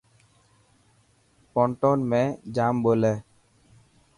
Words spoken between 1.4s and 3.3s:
پونٽون ۾ جام ٻولي.